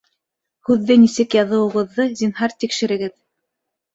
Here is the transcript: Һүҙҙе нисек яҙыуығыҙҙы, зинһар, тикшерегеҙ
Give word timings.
Һүҙҙе 0.69 0.95
нисек 1.01 1.35
яҙыуығыҙҙы, 1.39 2.07
зинһар, 2.21 2.57
тикшерегеҙ 2.63 3.13